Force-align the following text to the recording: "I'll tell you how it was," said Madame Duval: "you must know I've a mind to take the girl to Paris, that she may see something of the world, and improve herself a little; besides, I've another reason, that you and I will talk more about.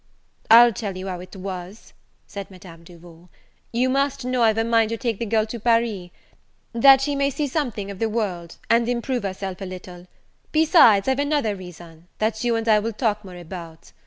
"I'll 0.49 0.73
tell 0.73 0.97
you 0.97 1.07
how 1.09 1.19
it 1.19 1.35
was," 1.35 1.93
said 2.25 2.49
Madame 2.49 2.83
Duval: 2.83 3.29
"you 3.71 3.87
must 3.87 4.25
know 4.25 4.41
I've 4.41 4.57
a 4.57 4.63
mind 4.63 4.89
to 4.89 4.97
take 4.97 5.19
the 5.19 5.27
girl 5.27 5.45
to 5.45 5.59
Paris, 5.59 6.09
that 6.73 7.01
she 7.01 7.15
may 7.15 7.29
see 7.29 7.45
something 7.45 7.91
of 7.91 7.99
the 7.99 8.09
world, 8.09 8.57
and 8.67 8.89
improve 8.89 9.21
herself 9.21 9.61
a 9.61 9.65
little; 9.65 10.07
besides, 10.51 11.07
I've 11.07 11.19
another 11.19 11.55
reason, 11.55 12.07
that 12.17 12.43
you 12.43 12.55
and 12.55 12.67
I 12.67 12.79
will 12.79 12.93
talk 12.93 13.23
more 13.23 13.37
about. 13.37 13.91